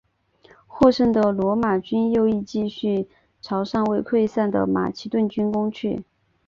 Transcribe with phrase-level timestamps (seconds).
[0.65, 3.07] 获胜的罗马军右翼继续
[3.39, 6.03] 朝尚未溃散的马其顿军攻去。